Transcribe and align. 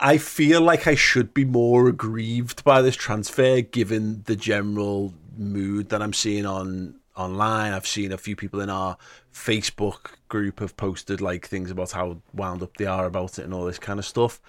I 0.00 0.18
feel 0.18 0.60
like 0.60 0.86
I 0.86 0.94
should 0.94 1.32
be 1.32 1.44
more 1.44 1.88
aggrieved 1.88 2.64
by 2.64 2.82
this 2.82 2.96
transfer 2.96 3.60
given 3.60 4.22
the 4.26 4.36
general 4.36 5.14
mood 5.36 5.88
that 5.90 6.02
I'm 6.02 6.12
seeing 6.12 6.46
on 6.46 6.96
online. 7.16 7.72
I've 7.72 7.86
seen 7.86 8.12
a 8.12 8.18
few 8.18 8.34
people 8.34 8.60
in 8.60 8.70
our 8.70 8.96
Facebook 9.32 10.16
group 10.28 10.60
have 10.60 10.76
posted 10.76 11.20
like 11.20 11.46
things 11.46 11.70
about 11.70 11.92
how 11.92 12.20
wound 12.32 12.62
up 12.62 12.76
they 12.76 12.86
are 12.86 13.06
about 13.06 13.38
it 13.38 13.44
and 13.44 13.54
all 13.54 13.64
this 13.64 13.78
kind 13.78 13.98
of 13.98 14.04
stuff. 14.04 14.40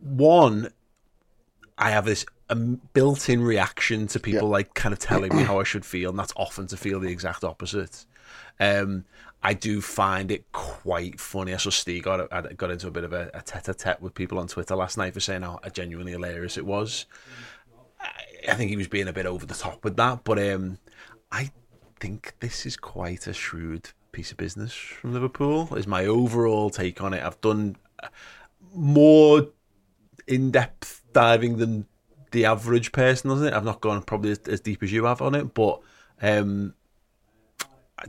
One, 0.00 0.72
I 1.76 1.90
have 1.90 2.06
this 2.06 2.24
um, 2.50 2.80
built-in 2.92 3.42
reaction 3.42 4.06
to 4.08 4.20
people 4.20 4.48
Yeah. 4.48 4.52
like 4.52 4.74
kind 4.74 4.92
of 4.92 4.98
telling 4.98 5.34
me 5.36 5.42
how 5.50 5.60
I 5.60 5.64
should 5.64 5.84
feel, 5.84 6.10
and 6.10 6.18
that's 6.18 6.32
often 6.36 6.66
to 6.68 6.76
feel 6.76 7.00
the 7.00 7.10
exact 7.10 7.44
opposite. 7.44 8.06
Um, 8.60 9.04
I 9.42 9.54
do 9.54 9.80
find 9.80 10.30
it 10.32 10.50
quite 10.52 11.20
funny. 11.20 11.54
I 11.54 11.58
saw 11.58 11.70
Steve 11.70 12.02
got 12.02 12.32
I 12.32 12.40
got 12.54 12.70
into 12.72 12.88
a 12.88 12.90
bit 12.90 13.04
of 13.04 13.12
a, 13.12 13.30
a 13.34 13.40
tete-a-tete 13.42 14.02
with 14.02 14.14
people 14.14 14.38
on 14.38 14.48
Twitter 14.48 14.74
last 14.74 14.98
night 14.98 15.14
for 15.14 15.20
saying 15.20 15.42
how 15.42 15.60
genuinely 15.72 16.12
hilarious 16.12 16.56
it 16.58 16.66
was. 16.66 17.06
I, 18.00 18.52
I 18.52 18.54
think 18.54 18.70
he 18.70 18.76
was 18.76 18.88
being 18.88 19.06
a 19.08 19.12
bit 19.12 19.26
over 19.26 19.46
the 19.46 19.54
top 19.54 19.84
with 19.84 19.96
that, 19.96 20.24
but 20.24 20.38
um, 20.40 20.78
I 21.30 21.50
think 22.00 22.34
this 22.40 22.66
is 22.66 22.76
quite 22.76 23.26
a 23.28 23.32
shrewd 23.32 23.90
piece 24.10 24.30
of 24.32 24.36
business 24.38 24.72
from 24.72 25.12
Liverpool. 25.12 25.72
Is 25.76 25.86
my 25.86 26.06
overall 26.06 26.70
take 26.70 27.00
on 27.00 27.14
it. 27.14 27.22
I've 27.22 27.40
done 27.40 27.76
more 28.74 29.48
in-depth 30.26 31.02
diving 31.12 31.56
than 31.58 31.86
the 32.30 32.44
average 32.44 32.92
person, 32.92 33.30
doesn't 33.30 33.48
it? 33.48 33.54
I've 33.54 33.64
not 33.64 33.80
gone 33.80 34.02
probably 34.02 34.32
as, 34.32 34.38
as 34.40 34.60
deep 34.60 34.82
as 34.82 34.92
you 34.92 35.04
have 35.04 35.22
on 35.22 35.34
it, 35.34 35.54
but 35.54 35.80
um, 36.20 36.74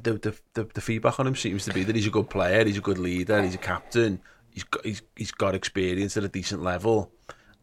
the, 0.01 0.13
the 0.13 0.35
the 0.53 0.63
the 0.73 0.81
feedback 0.81 1.19
on 1.19 1.27
him 1.27 1.35
seems 1.35 1.65
to 1.65 1.73
be 1.73 1.83
that 1.83 1.95
he's 1.95 2.07
a 2.07 2.11
good 2.11 2.29
player, 2.29 2.65
he's 2.65 2.77
a 2.77 2.81
good 2.81 2.97
leader, 2.97 3.41
he's 3.41 3.55
a 3.55 3.59
captain, 3.59 4.21
he's 4.51 4.63
got 4.63 4.85
he's, 4.85 5.01
he's 5.15 5.31
got 5.31 5.55
experience 5.55 6.17
at 6.17 6.23
a 6.23 6.29
decent 6.29 6.61
level, 6.61 7.11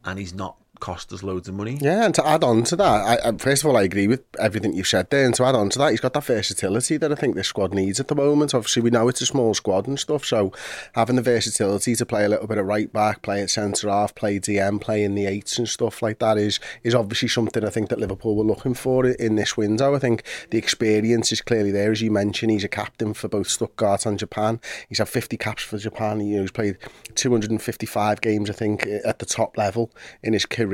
and 0.03 0.19
he's 0.19 0.33
not 0.33 0.57
cost 0.79 1.11
us 1.13 1.23
loads 1.23 1.47
of 1.47 1.55
money. 1.55 1.77
Yeah, 1.81 2.05
and 2.05 2.15
to 2.15 2.25
add 2.25 2.43
on 2.43 2.63
to 2.65 2.75
that, 2.75 3.25
I, 3.25 3.31
first 3.37 3.63
of 3.63 3.69
all, 3.69 3.77
I 3.77 3.83
agree 3.83 4.07
with 4.07 4.23
everything 4.39 4.73
you've 4.73 4.87
said 4.87 5.09
there. 5.09 5.25
And 5.25 5.35
to 5.35 5.43
add 5.43 5.55
on 5.55 5.69
to 5.71 5.79
that, 5.79 5.91
he's 5.91 5.99
got 5.99 6.13
that 6.13 6.23
versatility 6.23 6.97
that 6.97 7.11
I 7.11 7.15
think 7.15 7.35
this 7.35 7.47
squad 7.47 7.73
needs 7.73 7.99
at 7.99 8.07
the 8.07 8.15
moment. 8.15 8.53
Obviously, 8.53 8.81
we 8.81 8.89
know 8.89 9.07
it's 9.07 9.21
a 9.21 9.25
small 9.25 9.53
squad 9.53 9.87
and 9.87 9.99
stuff, 9.99 10.25
so 10.25 10.51
having 10.93 11.15
the 11.15 11.21
versatility 11.21 11.95
to 11.95 12.05
play 12.05 12.25
a 12.25 12.29
little 12.29 12.47
bit 12.47 12.57
of 12.57 12.65
right 12.65 12.91
back, 12.91 13.21
play 13.21 13.41
at 13.41 13.49
centre 13.49 13.89
half, 13.89 14.15
play 14.15 14.39
DM, 14.39 14.79
play 14.79 15.03
in 15.03 15.15
the 15.15 15.25
eights 15.25 15.57
and 15.57 15.67
stuff 15.67 16.01
like 16.01 16.19
that 16.19 16.37
is 16.37 16.59
is 16.83 16.95
obviously 16.95 17.27
something 17.27 17.63
I 17.63 17.69
think 17.69 17.89
that 17.89 17.99
Liverpool 17.99 18.35
were 18.35 18.43
looking 18.43 18.73
for 18.73 19.05
in 19.05 19.35
this 19.35 19.57
window. 19.57 19.95
I 19.95 19.99
think 19.99 20.23
the 20.51 20.57
experience 20.57 21.31
is 21.31 21.41
clearly 21.41 21.71
there, 21.71 21.91
as 21.91 22.01
you 22.01 22.11
mentioned. 22.11 22.51
He's 22.51 22.63
a 22.63 22.69
captain 22.69 23.13
for 23.13 23.27
both 23.27 23.47
Stuttgart 23.47 24.05
and 24.05 24.19
Japan. 24.19 24.59
He's 24.89 24.99
had 24.99 25.09
50 25.09 25.37
caps 25.37 25.63
for 25.63 25.77
Japan. 25.77 26.21
You 26.21 26.37
know, 26.37 26.41
he's 26.41 26.51
played 26.51 26.77
255 27.15 28.21
games, 28.21 28.49
I 28.49 28.53
think, 28.53 28.87
at 29.05 29.19
the 29.19 29.25
top 29.25 29.57
level 29.57 29.91
in 30.23 30.33
his 30.33 30.45
career. 30.45 30.66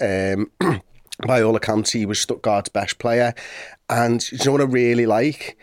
Um, 0.00 0.50
by 1.26 1.42
all 1.42 1.56
accounts, 1.56 1.92
he 1.92 2.06
was 2.06 2.18
Stuttgart's 2.18 2.68
best 2.68 2.98
player. 2.98 3.34
And 3.88 4.22
you 4.30 4.38
know 4.44 4.52
what 4.52 4.60
I 4.60 4.64
really 4.64 5.06
like? 5.06 5.58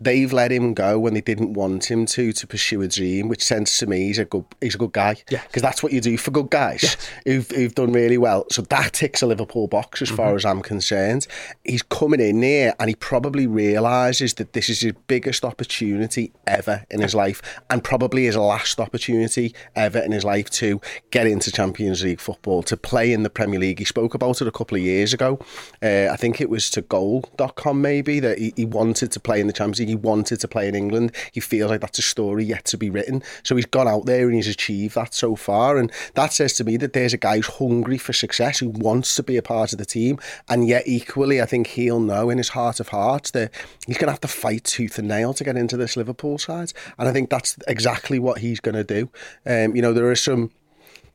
They've 0.00 0.32
let 0.32 0.50
him 0.50 0.74
go 0.74 0.98
when 0.98 1.14
they 1.14 1.20
didn't 1.20 1.52
want 1.52 1.90
him 1.90 2.06
to 2.06 2.32
to 2.32 2.46
pursue 2.46 2.82
a 2.82 2.88
dream, 2.88 3.28
which 3.28 3.44
sense 3.44 3.78
to 3.78 3.86
me 3.86 4.06
he's 4.06 4.18
a 4.18 4.24
good 4.24 4.44
he's 4.60 4.74
a 4.74 4.78
good 4.78 4.92
guy. 4.92 5.16
Yeah. 5.30 5.42
because 5.46 5.62
that's 5.62 5.82
what 5.82 5.92
you 5.92 6.00
do 6.00 6.16
for 6.16 6.30
good 6.30 6.50
guys 6.50 6.96
who've, 7.24 7.48
who've 7.50 7.74
done 7.74 7.92
really 7.92 8.18
well. 8.18 8.46
So 8.50 8.62
that 8.62 8.92
ticks 8.92 9.22
a 9.22 9.26
Liverpool 9.26 9.66
box 9.66 10.00
as 10.02 10.10
far 10.10 10.34
as 10.36 10.44
I'm 10.44 10.62
concerned. 10.62 11.26
He's 11.64 11.82
coming 11.82 12.20
in 12.20 12.42
here 12.42 12.74
and 12.78 12.88
he 12.88 12.94
probably 12.94 13.46
realises 13.46 14.34
that 14.34 14.52
this 14.52 14.68
is 14.68 14.80
his 14.80 14.92
biggest 15.06 15.44
opportunity 15.44 16.32
ever 16.46 16.84
in 16.90 17.00
his 17.00 17.14
life, 17.14 17.42
and 17.68 17.82
probably 17.82 18.24
his 18.24 18.36
last 18.36 18.80
opportunity 18.80 19.54
ever 19.76 19.98
in 19.98 20.12
his 20.12 20.24
life 20.24 20.50
to 20.50 20.80
get 21.10 21.26
into 21.26 21.50
Champions 21.50 22.02
League 22.04 22.20
football, 22.20 22.62
to 22.62 22.76
play 22.76 23.12
in 23.12 23.22
the 23.22 23.30
Premier 23.30 23.60
League. 23.60 23.78
He 23.78 23.84
spoke 23.84 24.14
about 24.14 24.40
it 24.40 24.48
a 24.48 24.52
couple 24.52 24.76
of 24.76 24.82
years 24.82 25.12
ago. 25.12 25.38
Uh, 25.82 26.08
I 26.10 26.16
think 26.16 26.40
it 26.40 26.48
was 26.48 26.70
to 26.70 26.82
goal.com 26.82 27.80
maybe 27.82 28.20
that 28.20 28.38
he, 28.38 28.52
he 28.56 28.64
wanted 28.64 29.12
to 29.12 29.20
play 29.20 29.40
in 29.40 29.46
the 29.46 29.52
Champions 29.52 29.80
League. 29.80 29.89
He 29.90 29.96
wanted 29.96 30.40
to 30.40 30.48
play 30.48 30.68
in 30.68 30.74
England. 30.74 31.12
He 31.32 31.40
feels 31.40 31.70
like 31.70 31.80
that's 31.80 31.98
a 31.98 32.02
story 32.02 32.44
yet 32.44 32.64
to 32.66 32.78
be 32.78 32.90
written. 32.90 33.22
So 33.42 33.56
he's 33.56 33.66
gone 33.66 33.88
out 33.88 34.06
there 34.06 34.26
and 34.26 34.34
he's 34.34 34.48
achieved 34.48 34.94
that 34.94 35.14
so 35.14 35.36
far. 35.36 35.78
And 35.78 35.92
that 36.14 36.32
says 36.32 36.54
to 36.54 36.64
me 36.64 36.76
that 36.78 36.92
there's 36.92 37.12
a 37.12 37.18
guy 37.18 37.36
who's 37.36 37.46
hungry 37.46 37.98
for 37.98 38.12
success, 38.12 38.58
who 38.58 38.68
wants 38.68 39.16
to 39.16 39.22
be 39.22 39.36
a 39.36 39.42
part 39.42 39.72
of 39.72 39.78
the 39.78 39.84
team. 39.84 40.18
And 40.48 40.68
yet, 40.68 40.84
equally, 40.86 41.42
I 41.42 41.46
think 41.46 41.66
he'll 41.66 42.00
know 42.00 42.30
in 42.30 42.38
his 42.38 42.50
heart 42.50 42.80
of 42.80 42.88
hearts 42.88 43.32
that 43.32 43.52
he's 43.86 43.98
going 43.98 44.06
to 44.06 44.12
have 44.12 44.20
to 44.20 44.28
fight 44.28 44.64
tooth 44.64 44.98
and 44.98 45.08
nail 45.08 45.34
to 45.34 45.44
get 45.44 45.56
into 45.56 45.76
this 45.76 45.96
Liverpool 45.96 46.38
side. 46.38 46.72
And 46.98 47.08
I 47.08 47.12
think 47.12 47.30
that's 47.30 47.58
exactly 47.66 48.18
what 48.18 48.38
he's 48.38 48.60
going 48.60 48.76
to 48.76 48.84
do. 48.84 49.10
Um, 49.44 49.74
you 49.74 49.82
know, 49.82 49.92
there 49.92 50.10
are 50.10 50.16
some 50.16 50.50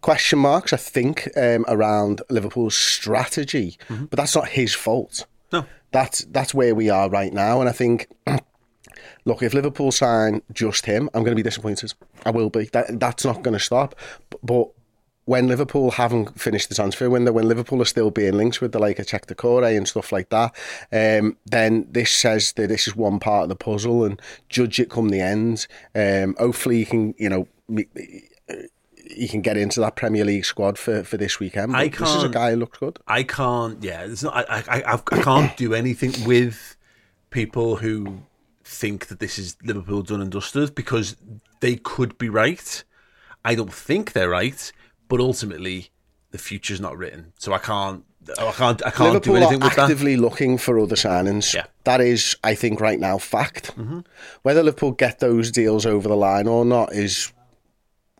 question 0.01 0.39
marks, 0.39 0.73
I 0.73 0.77
think, 0.77 1.29
um, 1.35 1.65
around 1.67 2.21
Liverpool's 2.29 2.75
strategy, 2.75 3.77
but 4.09 4.17
that's 4.17 4.35
not 4.35 4.49
his 4.49 4.73
fault. 4.73 5.25
No. 5.51 5.65
That's 5.91 6.25
that's 6.25 6.53
where 6.53 6.75
we 6.75 6.89
are 6.89 7.09
right 7.09 7.31
now, 7.33 7.61
and 7.61 7.69
I 7.69 7.71
think. 7.71 8.07
Look, 9.25 9.41
if 9.41 9.53
Liverpool 9.53 9.91
sign 9.91 10.41
just 10.53 10.85
him, 10.85 11.09
I'm 11.13 11.23
going 11.23 11.31
to 11.31 11.35
be 11.35 11.41
disappointed. 11.43 11.93
I 12.25 12.31
will 12.31 12.49
be. 12.49 12.65
That 12.73 12.99
that's 12.99 13.25
not 13.25 13.41
going 13.43 13.57
to 13.57 13.63
stop. 13.63 13.95
But 14.43 14.69
when 15.25 15.47
Liverpool 15.47 15.89
haven't 15.91 16.39
finished 16.39 16.69
the 16.69 16.75
transfer 16.75 17.09
window, 17.09 17.31
when 17.31 17.47
Liverpool 17.47 17.81
are 17.81 17.85
still 17.85 18.11
being 18.11 18.33
linked 18.33 18.61
with 18.61 18.71
the 18.71 18.77
like 18.79 18.99
of 18.99 19.07
Cheick 19.07 19.25
Doucoure 19.25 19.75
and 19.75 19.87
stuff 19.87 20.11
like 20.11 20.29
that, 20.29 20.55
um, 20.91 21.37
then 21.47 21.87
this 21.89 22.11
says 22.11 22.53
that 22.53 22.67
this 22.69 22.87
is 22.87 22.95
one 22.95 23.19
part 23.19 23.43
of 23.43 23.49
the 23.49 23.55
puzzle, 23.55 24.05
and 24.05 24.21
judge 24.49 24.79
it 24.79 24.89
come 24.91 25.09
the 25.09 25.21
end. 25.21 25.65
Um, 25.95 26.35
hopefully, 26.37 26.77
you 26.79 26.85
can 26.85 27.15
you 27.17 27.29
know. 27.29 27.47
me- 27.67 27.87
You 29.17 29.29
can 29.29 29.41
get 29.41 29.55
into 29.55 29.79
that 29.81 29.95
Premier 29.95 30.25
League 30.25 30.45
squad 30.45 30.77
for, 30.79 31.03
for 31.03 31.15
this 31.15 31.39
weekend. 31.39 31.71
But 31.73 31.77
I 31.77 31.87
This 31.89 32.15
is 32.15 32.23
a 32.23 32.29
guy 32.29 32.51
who 32.51 32.57
looks 32.57 32.79
good. 32.79 32.97
I 33.07 33.21
can't. 33.23 33.81
Yeah, 33.83 34.01
it's 34.01 34.23
not. 34.23 34.33
I, 34.49 34.63
I, 34.67 34.93
I, 34.93 35.01
I 35.11 35.21
can't 35.21 35.55
do 35.55 35.73
anything 35.75 36.11
with 36.25 36.75
people 37.29 37.75
who 37.77 38.17
think 38.65 39.07
that 39.07 39.19
this 39.19 39.37
is 39.37 39.55
Liverpool 39.63 40.01
done 40.01 40.21
and 40.21 40.31
dusted 40.31 40.75
because 40.75 41.15
they 41.61 41.75
could 41.75 42.17
be 42.17 42.29
right. 42.29 42.83
I 43.45 43.55
don't 43.55 43.71
think 43.71 44.11
they're 44.13 44.29
right, 44.29 44.71
but 45.07 45.19
ultimately 45.19 45.91
the 46.31 46.37
future's 46.37 46.81
not 46.81 46.97
written. 46.97 47.33
So 47.37 47.53
I 47.53 47.59
can't. 47.59 48.03
I 48.39 48.51
can't. 48.51 48.85
I 48.85 48.89
can't 48.89 49.13
Liverpool 49.13 49.35
do 49.35 49.37
anything 49.37 49.61
are 49.61 49.67
with 49.67 49.75
that. 49.75 49.83
actively 49.83 50.17
looking 50.17 50.57
for 50.57 50.79
other 50.79 50.95
signings. 50.95 51.53
Yeah. 51.53 51.61
Mm-hmm. 51.61 51.69
That 51.83 52.01
is, 52.01 52.35
I 52.43 52.55
think, 52.55 52.81
right 52.81 52.99
now 52.99 53.19
fact. 53.19 53.71
Whether 54.41 54.63
Liverpool 54.63 54.91
get 54.91 55.19
those 55.19 55.51
deals 55.51 55.85
over 55.85 56.07
the 56.07 56.17
line 56.17 56.47
or 56.47 56.65
not 56.65 56.91
is 56.93 57.31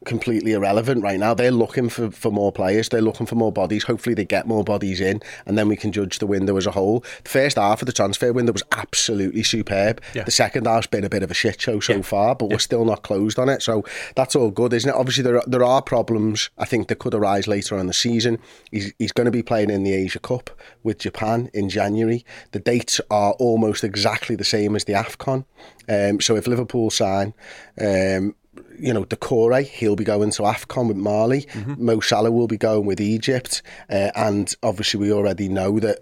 completely 0.06 0.54
irrelevant 0.54 1.04
right 1.04 1.20
now. 1.20 1.34
They're 1.34 1.52
looking 1.52 1.90
for, 1.90 2.12
for 2.12 2.32
more 2.32 2.52
players. 2.52 2.90
They're 2.90 3.02
looking 3.02 3.26
for 3.26 3.36
more 3.36 3.52
bodies. 3.52 3.84
Hopefully, 3.84 4.14
they 4.14 4.26
get 4.26 4.48
more 4.48 4.64
bodies 4.64 5.02
in, 5.02 5.22
and 5.46 5.58
then 5.58 5.68
we 5.68 5.76
can 5.76 5.92
judge 5.92 6.20
the 6.20 6.28
window 6.28 6.56
as 6.58 6.66
a 6.66 6.72
whole. 6.72 7.04
The 7.24 7.30
first 7.30 7.58
half 7.58 7.82
of 7.82 7.86
the 7.88 7.92
transfer 7.92 8.32
window 8.32 8.54
was 8.54 8.64
absolutely 8.72 9.44
superb. 9.44 10.02
Yeah. 10.14 10.24
The 10.24 10.32
second 10.32 10.68
half's 10.68 10.88
been 10.88 11.04
a 11.04 11.10
bit 11.10 11.24
of 11.24 11.32
a 11.32 11.34
shit 11.34 11.60
show 11.60 11.80
so 11.80 11.96
Yeah. 11.96 12.02
far, 12.02 12.36
but 12.36 12.50
we're 12.50 12.60
still 12.60 12.86
not 12.86 13.04
closed 13.04 13.38
on 13.40 13.50
it. 13.50 13.62
So 13.62 13.84
that's 14.16 14.36
all 14.36 14.52
good, 14.52 14.72
isn't 14.74 14.90
it? 14.90 14.96
Obviously, 14.96 15.24
there 15.24 15.38
are, 15.38 15.44
there 15.48 15.64
are 15.64 15.82
problems 15.82 16.50
I 16.58 16.66
think 16.66 16.88
that 16.88 17.00
could 17.00 17.14
arise 17.14 17.48
later 17.48 17.76
on 17.76 17.82
in 17.82 17.88
the 17.88 17.94
season. 17.94 18.40
He's, 18.72 18.94
he's 19.00 19.12
going 19.12 19.26
to 19.26 19.32
be 19.32 19.44
playing 19.44 19.70
in 19.70 19.84
the 19.84 19.94
Asia 19.94 20.20
Cup 20.20 20.50
with 20.84 21.00
Japan 21.00 21.50
in 21.54 21.70
January. 21.70 22.24
The 22.52 22.60
dates 22.60 23.02
are 23.10 23.34
almost 23.34 23.84
exactly 23.84 24.36
the 24.36 24.44
same 24.46 24.76
as 24.76 24.86
the 24.86 24.94
AFCON. 24.94 25.46
Um, 25.90 26.22
so 26.22 26.36
if 26.36 26.48
Liverpool 26.48 26.90
sign, 26.90 27.34
um, 27.80 28.36
you 28.80 28.94
know, 28.94 29.04
Doucoure, 29.04 29.64
he'll 29.64 29.96
be 29.96 30.04
going 30.04 30.32
to 30.32 30.44
AFCON 30.44 30.88
with 30.88 30.98
Mali. 30.98 31.42
Mm-hmm. 31.44 31.86
Mo 31.86 32.00
Salah 32.00 32.32
will 32.32 32.48
be 32.48 32.58
going 32.58 32.86
with 32.86 33.00
Egypt. 33.00 33.62
Uh, 33.90 34.12
and 34.16 34.56
obviously, 34.64 35.00
we 35.00 35.12
already 35.12 35.50
know 35.50 35.80
that, 35.80 36.00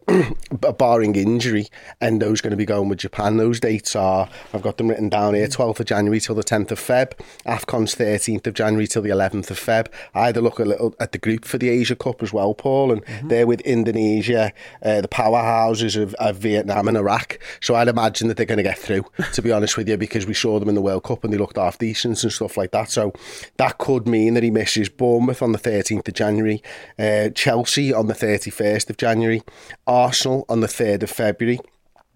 barring 0.77 1.15
injury, 1.15 1.67
Endo's 2.01 2.41
going 2.41 2.51
to 2.51 2.57
be 2.57 2.65
going 2.65 2.89
with 2.89 2.99
Japan. 2.99 3.37
Those 3.37 3.59
dates 3.59 3.95
are, 3.95 4.29
I've 4.53 4.61
got 4.61 4.77
them 4.77 4.89
written 4.89 5.09
down 5.09 5.33
here, 5.33 5.47
12th 5.47 5.79
of 5.79 5.85
January 5.85 6.19
till 6.19 6.35
the 6.35 6.43
10th 6.43 6.71
of 6.71 6.79
Feb. 6.79 7.13
AFCON's 7.45 7.95
13th 7.95 8.47
of 8.47 8.53
January 8.53 8.87
till 8.87 9.01
the 9.01 9.09
11th 9.09 9.51
of 9.51 9.59
Feb. 9.59 9.87
I 10.13 10.27
had 10.27 10.37
a 10.37 10.41
look 10.41 10.59
a 10.59 10.65
little 10.65 10.95
at 10.99 11.11
the 11.11 11.17
group 11.17 11.45
for 11.45 11.57
the 11.57 11.69
Asia 11.69 11.95
Cup 11.95 12.23
as 12.23 12.33
well, 12.33 12.53
Paul, 12.53 12.91
and 12.91 13.05
mm-hmm. 13.05 13.27
they're 13.27 13.47
with 13.47 13.61
Indonesia, 13.61 14.53
uh, 14.83 15.01
the 15.01 15.07
powerhouses 15.07 16.01
of, 16.01 16.13
of 16.15 16.37
Vietnam 16.37 16.87
and 16.87 16.97
Iraq. 16.97 17.39
So 17.61 17.75
I'd 17.75 17.87
imagine 17.87 18.27
that 18.27 18.37
they're 18.37 18.45
going 18.45 18.57
to 18.57 18.63
get 18.63 18.77
through, 18.77 19.05
to 19.33 19.41
be 19.41 19.51
honest 19.51 19.77
with 19.77 19.87
you, 19.87 19.97
because 19.97 20.25
we 20.25 20.33
saw 20.33 20.59
them 20.59 20.69
in 20.69 20.75
the 20.75 20.81
World 20.81 21.03
Cup 21.03 21.23
and 21.23 21.33
they 21.33 21.37
looked 21.37 21.57
half 21.57 21.77
decent 21.77 22.23
and 22.23 22.31
stuff 22.31 22.57
like 22.57 22.62
that. 22.71 22.89
So 22.89 23.13
that 23.57 23.77
could 23.77 24.07
mean 24.07 24.33
that 24.33 24.43
he 24.43 24.51
misses 24.51 24.89
Bournemouth 24.89 25.41
on 25.41 25.51
the 25.51 25.59
13th 25.59 26.07
of 26.07 26.13
January, 26.13 26.61
uh, 26.97 27.29
Chelsea 27.29 27.93
on 27.93 28.07
the 28.07 28.13
31st 28.13 28.89
of 28.89 28.97
January, 28.97 29.41
Arsenal 29.85 30.45
on 30.49 30.61
the 30.61 30.67
3rd 30.67 31.03
of 31.03 31.09
February 31.09 31.59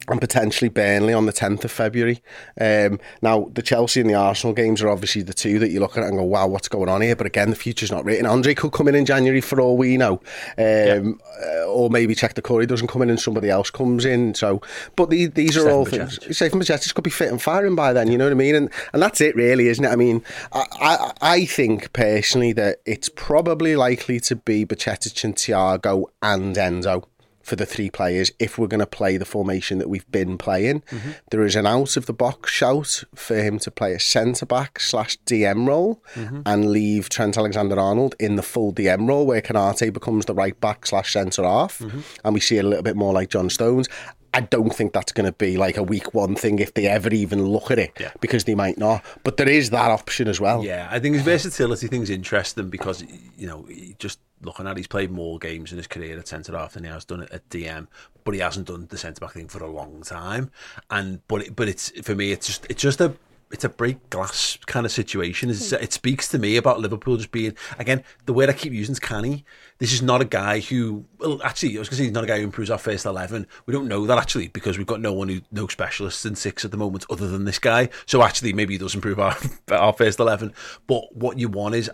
and 0.07 0.21
potentially 0.21 0.69
Burnley 0.69 1.13
on 1.13 1.25
the 1.25 1.33
10th 1.33 1.63
of 1.65 1.71
February. 1.71 2.21
Um, 2.59 2.99
now, 3.21 3.49
the 3.53 3.61
Chelsea 3.61 3.99
and 3.99 4.09
the 4.09 4.13
Arsenal 4.13 4.53
games 4.53 4.81
are 4.81 4.89
obviously 4.89 5.21
the 5.21 5.33
two 5.33 5.59
that 5.59 5.69
you 5.69 5.79
look 5.79 5.97
at 5.97 6.03
and 6.03 6.17
go, 6.17 6.23
wow, 6.23 6.47
what's 6.47 6.67
going 6.67 6.89
on 6.89 7.01
here? 7.01 7.15
But 7.15 7.27
again, 7.27 7.49
the 7.49 7.55
future's 7.55 7.91
not 7.91 8.05
written. 8.05 8.25
Andre 8.25 8.53
could 8.53 8.71
come 8.71 8.87
in 8.87 8.95
in 8.95 9.05
January 9.05 9.41
for 9.41 9.59
all 9.59 9.77
we 9.77 9.97
know. 9.97 10.13
Um, 10.13 10.19
yeah. 10.57 11.11
Uh, 11.45 11.65
or 11.65 11.89
maybe 11.89 12.15
Cheick 12.15 12.33
Doucoure 12.33 12.67
doesn't 12.67 12.87
come 12.87 13.01
in 13.01 13.09
and 13.09 13.19
somebody 13.19 13.49
else 13.49 13.69
comes 13.69 14.05
in. 14.05 14.33
So, 14.33 14.61
But 14.95 15.09
the, 15.09 15.27
these 15.27 15.57
are 15.57 15.61
Stephen 15.61 15.73
all 15.73 15.85
things. 15.85 16.37
Safe 16.37 16.53
Majetis 16.53 16.93
could 16.93 17.03
be 17.03 17.09
fit 17.09 17.31
and 17.31 17.41
firing 17.41 17.75
by 17.75 17.93
then, 17.93 18.09
you 18.09 18.17
know 18.17 18.25
what 18.25 18.31
I 18.31 18.35
mean? 18.35 18.55
And 18.55 18.69
and 18.93 19.01
that's 19.01 19.21
it, 19.21 19.35
really, 19.35 19.67
isn't 19.67 19.83
it? 19.83 19.89
I 19.89 19.95
mean, 19.95 20.23
I, 20.53 20.65
I, 20.79 21.13
I 21.21 21.45
think 21.45 21.93
personally 21.93 22.53
that 22.53 22.77
it's 22.85 23.09
probably 23.09 23.75
likely 23.75 24.19
to 24.21 24.35
be 24.35 24.65
Bajcetic 24.65 25.23
and 25.23 25.35
Thiago 25.35 26.05
and 26.21 26.55
Enzo 26.55 27.03
for 27.47 27.55
the 27.55 27.65
three 27.65 27.89
players 27.89 28.29
if 28.39 28.57
we're 28.57 28.67
going 28.67 28.81
to 28.81 28.85
play 28.85 29.15
the 29.15 29.23
formation 29.23 29.77
that 29.77 29.89
we've 29.89 30.09
been 30.11 30.37
playing. 30.37 30.81
Mm-hmm. 30.81 31.11
There 31.31 31.45
is 31.45 31.55
an 31.55 31.65
out 31.65 31.95
of 31.95 32.05
the 32.05 32.13
box 32.13 32.51
shout 32.51 33.05
for 33.15 33.37
him 33.37 33.57
to 33.59 33.71
play 33.71 33.93
a 33.93 34.01
centre 34.01 34.45
back 34.45 34.81
slash 34.81 35.17
DM 35.25 35.65
role 35.65 36.03
mm-hmm. 36.13 36.41
and 36.45 36.69
leave 36.71 37.07
Trent 37.07 37.37
Alexander 37.37 37.79
Arnold 37.79 38.15
in 38.19 38.35
the 38.35 38.43
full 38.43 38.73
DM 38.73 39.07
role 39.07 39.25
where 39.25 39.41
Konaté 39.41 39.93
becomes 39.93 40.25
the 40.25 40.33
right 40.33 40.59
back 40.59 40.85
slash 40.85 41.13
centre 41.13 41.43
half 41.43 41.79
mm-hmm. 41.79 42.01
and 42.25 42.33
we 42.33 42.41
see 42.41 42.57
it 42.57 42.65
a 42.65 42.67
little 42.67 42.83
bit 42.83 42.97
more 42.97 43.13
like 43.13 43.29
John 43.29 43.49
Stones. 43.49 43.87
I 44.33 44.41
don't 44.41 44.75
think 44.75 44.91
that's 44.91 45.13
going 45.13 45.25
to 45.25 45.31
be 45.31 45.55
like 45.55 45.77
a 45.77 45.83
week 45.83 46.13
one 46.13 46.35
thing 46.35 46.59
if 46.59 46.73
they 46.73 46.85
ever 46.85 47.09
even 47.09 47.45
look 47.45 47.71
at 47.71 47.79
it 47.79 47.93
yeah. 47.97 48.11
because 48.19 48.43
they 48.43 48.55
might 48.55 48.77
not. 48.77 49.03
But 49.23 49.37
there 49.37 49.47
is 49.47 49.69
that 49.69 49.89
option 49.89 50.27
as 50.27 50.41
well. 50.41 50.65
Yeah, 50.65 50.87
I 50.91 50.99
think 50.99 51.15
his 51.15 51.23
versatility 51.23 51.87
thing's 51.87 52.09
interesting 52.09 52.69
because 52.69 53.05
you 53.37 53.47
know 53.47 53.65
just 53.99 54.19
looking 54.41 54.67
at 54.67 54.77
he's 54.77 54.87
played 54.87 55.11
more 55.11 55.39
games 55.39 55.71
in 55.71 55.77
his 55.77 55.87
career 55.87 56.17
at 56.17 56.27
centre 56.27 56.57
half 56.57 56.73
than 56.73 56.83
he 56.83 56.89
has 56.89 57.05
done 57.05 57.21
it 57.21 57.31
at 57.31 57.47
DM, 57.49 57.87
but 58.23 58.33
he 58.33 58.39
hasn't 58.39 58.67
done 58.67 58.87
the 58.89 58.97
centre 58.97 59.19
back 59.19 59.33
thing 59.33 59.47
for 59.47 59.63
a 59.63 59.71
long 59.71 60.01
time. 60.03 60.51
And 60.89 61.25
but 61.27 61.41
it, 61.43 61.55
but 61.55 61.67
it's 61.67 61.89
for 62.01 62.15
me, 62.15 62.31
it's 62.31 62.47
just 62.47 62.65
it's 62.69 62.81
just 62.81 63.01
a 63.01 63.15
it's 63.51 63.63
a 63.63 63.69
break 63.69 64.09
glass 64.09 64.57
kind 64.65 64.85
of 64.85 64.91
situation. 64.91 65.49
It's, 65.49 65.69
hmm. 65.69 65.81
it 65.81 65.93
speaks 65.93 66.27
to 66.29 66.39
me 66.39 66.57
about 66.57 66.79
Liverpool 66.79 67.17
just 67.17 67.31
being 67.31 67.55
again 67.79 68.03
the 68.25 68.33
word 68.33 68.49
I 68.49 68.53
keep 68.53 68.73
using 68.73 68.93
is 68.93 68.99
canny. 68.99 69.45
This 69.77 69.93
is 69.93 70.01
not 70.01 70.21
a 70.21 70.25
guy 70.25 70.59
who 70.59 71.05
well 71.19 71.41
actually 71.43 71.75
I 71.77 71.79
was 71.79 71.89
going 71.89 71.97
to 71.97 72.03
say 72.03 72.03
he's 72.05 72.11
not 72.11 72.23
a 72.23 72.27
guy 72.27 72.39
who 72.39 72.43
improves 72.43 72.69
our 72.69 72.77
first 72.77 73.05
eleven. 73.05 73.47
We 73.65 73.73
don't 73.73 73.87
know 73.87 74.05
that 74.05 74.17
actually 74.17 74.49
because 74.49 74.77
we've 74.77 74.87
got 74.87 75.01
no 75.01 75.13
one 75.13 75.29
who 75.29 75.41
no 75.51 75.67
specialists 75.67 76.25
in 76.25 76.35
six 76.35 76.65
at 76.65 76.71
the 76.71 76.77
moment 76.77 77.05
other 77.09 77.27
than 77.27 77.45
this 77.45 77.59
guy. 77.59 77.89
So 78.05 78.21
actually 78.23 78.53
maybe 78.53 78.73
he 78.73 78.77
does 78.77 78.95
improve 78.95 79.19
our 79.19 79.37
our 79.71 79.93
first 79.93 80.19
eleven. 80.19 80.53
But 80.87 81.15
what 81.15 81.39
you 81.39 81.49
want 81.49 81.75
is 81.75 81.89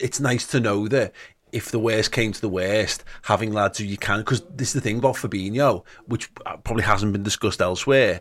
it's 0.00 0.20
nice 0.20 0.46
to 0.48 0.60
know 0.60 0.88
that 0.88 1.12
if 1.54 1.70
the 1.70 1.78
worst 1.78 2.10
came 2.10 2.32
to 2.32 2.40
the 2.40 2.48
worst, 2.48 3.04
having 3.22 3.52
lads 3.52 3.78
who 3.78 3.84
you 3.84 3.96
can, 3.96 4.18
because 4.18 4.42
this 4.50 4.68
is 4.68 4.74
the 4.74 4.80
thing 4.80 4.98
about 4.98 5.14
Fabinho, 5.14 5.84
which 6.06 6.30
uh, 6.44 6.56
probably 6.58 6.82
hasn't 6.82 7.12
been 7.12 7.22
discussed 7.22 7.62
elsewhere. 7.62 8.20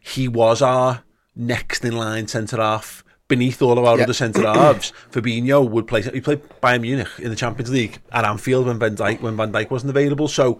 He 0.00 0.26
was 0.28 0.62
our 0.62 1.04
next 1.36 1.84
in 1.84 1.94
line 1.94 2.26
centre 2.26 2.56
half 2.56 3.04
beneath 3.28 3.60
all 3.60 3.78
of 3.78 3.84
our 3.84 3.98
yeah. 3.98 4.04
other 4.04 4.14
centre 4.14 4.42
halves. 4.42 4.92
Fabinho 5.10 5.68
would 5.68 5.86
play. 5.86 6.00
He 6.00 6.22
played 6.22 6.42
Bayern 6.62 6.80
Munich 6.80 7.08
in 7.18 7.28
the 7.28 7.36
Champions 7.36 7.70
League 7.70 7.98
at 8.12 8.24
Anfield 8.24 8.66
when 8.66 8.78
Van 8.78 8.96
Dijk 8.96 9.20
when 9.20 9.36
Van 9.36 9.52
Dijk 9.52 9.70
wasn't 9.70 9.90
available. 9.90 10.26
So 10.26 10.58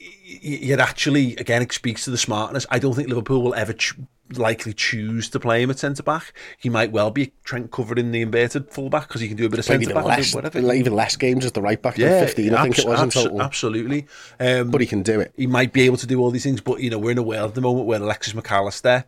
it 0.00 0.80
actually 0.80 1.36
again 1.36 1.62
it 1.62 1.72
speaks 1.72 2.04
to 2.04 2.10
the 2.10 2.18
smartness. 2.18 2.66
I 2.68 2.80
don't 2.80 2.94
think 2.94 3.08
Liverpool 3.08 3.42
will 3.42 3.54
ever 3.54 3.72
ch- 3.72 3.94
likely 4.36 4.72
choose 4.72 5.28
to 5.30 5.40
play 5.40 5.62
him 5.62 5.70
at 5.70 5.78
centre 5.78 6.02
back. 6.02 6.32
He 6.58 6.68
might 6.68 6.92
well 6.92 7.10
be 7.10 7.32
Trent 7.44 7.70
covered 7.70 7.98
in 7.98 8.12
the 8.12 8.22
inverted 8.22 8.70
fullback 8.70 9.08
because 9.08 9.20
he 9.20 9.28
can 9.28 9.36
do 9.36 9.46
a 9.46 9.48
bit 9.48 9.58
of 9.58 9.64
centre 9.64 9.92
back, 9.92 10.04
less, 10.04 10.34
whatever. 10.34 10.58
Even 10.72 10.94
less 10.94 11.16
games 11.16 11.44
as 11.44 11.52
the 11.52 11.62
right 11.62 11.80
back 11.80 11.96
yeah, 11.96 12.20
fifteen. 12.24 12.54
I 12.54 12.64
think 12.64 12.78
it 12.78 12.86
was 12.86 13.00
abso- 13.00 13.04
in 13.04 13.10
total. 13.10 13.42
Absolutely, 13.42 14.06
um, 14.40 14.70
but 14.70 14.80
he 14.80 14.86
can 14.86 15.02
do 15.02 15.20
it. 15.20 15.32
He 15.36 15.46
might 15.46 15.72
be 15.72 15.82
able 15.82 15.96
to 15.98 16.06
do 16.06 16.20
all 16.20 16.30
these 16.30 16.44
things, 16.44 16.60
but 16.60 16.80
you 16.80 16.90
know 16.90 16.98
we're 16.98 17.12
in 17.12 17.18
a 17.18 17.22
world 17.22 17.50
at 17.50 17.54
the 17.54 17.60
moment 17.60 17.86
where 17.86 18.00
Alexis 18.00 18.34
Mac 18.34 18.50
Allister 18.50 19.04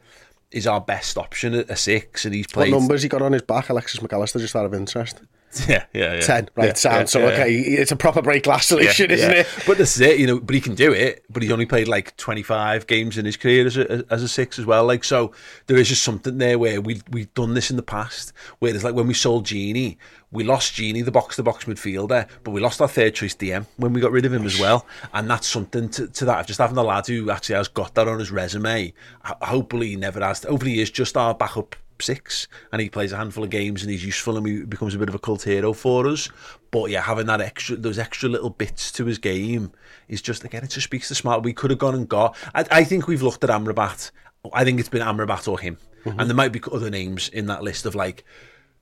is 0.51 0.67
our 0.67 0.81
best 0.81 1.17
option 1.17 1.55
at 1.55 1.71
a 1.71 1.77
six, 1.77 2.25
and 2.25 2.35
he's 2.35 2.47
played. 2.47 2.73
What 2.73 2.81
numbers 2.81 3.03
he 3.03 3.09
got 3.09 3.23
on 3.23 3.33
his 3.33 3.43
back, 3.43 3.69
Alexis 3.69 4.03
Mac 4.03 4.13
Allister, 4.13 4.39
just 4.39 4.57
out 4.57 4.67
of 4.67 4.75
interest? 4.75 5.21
Yeah, 5.69 5.85
yeah, 5.93 6.15
yeah. 6.15 6.21
Ten, 6.21 6.49
right? 6.55 6.69
Yeah, 6.69 6.75
sound. 6.75 7.01
Yeah, 7.01 7.05
so 7.07 7.27
okay, 7.27 7.53
it's 7.53 7.91
a 7.91 7.97
proper 7.97 8.23
break 8.23 8.45
glass 8.45 8.67
solution, 8.67 9.11
isn't 9.11 9.33
it? 9.33 9.49
But 9.67 9.79
this 9.79 9.97
is 9.97 10.01
it, 10.01 10.19
you 10.21 10.27
know. 10.27 10.39
But 10.39 10.55
he 10.55 10.61
can 10.61 10.75
do 10.75 10.93
it. 10.93 11.25
But 11.29 11.43
he's 11.43 11.51
only 11.51 11.67
played 11.67 11.89
like 11.89 12.17
twenty 12.17 12.43
five 12.43 12.87
games 12.87 13.19
in 13.19 13.25
his 13.25 13.37
career 13.37 13.67
as 13.67 13.77
a 13.77 14.05
as 14.11 14.23
a 14.23 14.29
six 14.29 14.59
as 14.59 14.67
well. 14.67 14.85
Like 14.85 15.03
so, 15.03 15.33
there 15.67 15.77
is 15.77 15.89
just 15.89 16.05
something 16.05 16.39
there 16.39 16.59
where 16.59 16.81
we 16.81 17.03
we've 17.11 17.33
done 17.35 17.55
this 17.55 17.71
in 17.71 17.77
the 17.77 17.83
past. 17.83 18.33
Where 18.61 18.73
it's 18.75 18.85
like 18.85 18.95
when 18.95 19.09
we 19.09 19.15
sold 19.15 19.47
Gini, 19.47 19.97
we 20.31 20.45
lost 20.45 20.75
Gini, 20.75 21.05
the 21.05 21.11
box 21.11 21.37
to 21.37 21.43
box 21.43 21.65
midfielder, 21.65 22.29
but 22.45 22.53
we 22.53 22.61
lost 22.61 22.81
our 22.81 22.89
third 22.89 23.15
choice 23.15 23.35
DM 23.35 23.67
when 23.77 23.93
we 23.93 24.01
got 24.01 24.13
rid 24.13 24.25
of 24.25 24.33
him 24.33 24.47
as 24.47 24.59
well. 24.61 24.87
And 25.13 25.29
that's 25.29 25.49
something 25.49 25.89
to, 25.91 26.07
to 26.07 26.25
that. 26.27 26.47
Just 26.47 26.61
having 26.61 26.77
a 26.77 26.83
lad 26.85 27.07
who 27.09 27.31
actually 27.31 27.57
has 27.57 27.69
got 27.69 27.95
that 27.97 28.07
on 28.07 28.21
his 28.21 28.31
resume. 28.31 28.93
Hopefully, 29.25 29.89
he 29.89 29.97
never 29.97 30.21
has. 30.21 30.45
Hopefully, 30.45 30.75
he 30.75 30.81
is 30.81 30.91
just 30.91 31.17
our 31.17 31.35
backup 31.35 31.75
six 32.01 32.49
and 32.73 32.81
he 32.81 32.89
plays 32.89 33.13
a 33.13 33.17
handful 33.17 33.45
of 33.45 33.51
games 33.51 33.83
and 33.83 33.91
he's 33.91 34.05
useful 34.05 34.37
and 34.37 34.47
he 34.47 34.65
becomes 34.65 34.95
a 34.95 34.99
bit 34.99 35.09
of 35.09 35.15
a 35.15 35.19
cult 35.19 35.43
hero 35.43 35.73
for 35.73 36.07
us. 36.07 36.29
But 36.71 36.91
yeah, 36.91 37.03
having 37.03 37.27
that 37.27 37.41
extra, 37.41 37.77
those 37.77 37.99
extra 37.99 38.29
little 38.29 38.51
bits 38.51 38.93
to 38.93 39.07
his 39.07 39.19
game 39.19 39.73
is 40.09 40.23
just, 40.23 40.45
again, 40.45 40.65
it 40.65 40.71
just 40.71 40.85
speaks 40.85 41.09
to 41.09 41.15
smart. 41.15 41.43
We 41.43 41.53
could 41.53 41.71
have 41.71 41.79
gone 41.79 41.95
and 41.95 42.09
got, 42.09 42.37
I, 42.55 42.65
I 42.71 42.85
think 42.85 43.07
we've 43.07 43.23
looked 43.23 43.45
at 43.45 43.51
Amrabat. 43.51 44.11
I 44.53 44.65
think 44.65 44.81
it's 44.81 44.89
been 44.89 45.03
Amrabat 45.03 45.49
or 45.49 45.59
him. 45.59 45.79
Mm-hmm. 46.05 46.21
And 46.21 46.31
there 46.31 46.37
might 46.37 46.53
be 46.53 46.61
other 46.73 46.91
names 46.91 47.29
in 47.29 47.47
that 47.47 47.63
list 47.63 47.87
of 47.87 47.95
like 47.95 48.25